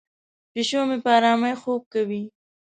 پیشو 0.51 0.81
مې 0.87 0.97
په 1.03 1.09
آرامۍ 1.17 1.53
خوب 1.61 1.81
کوي. 1.93 2.23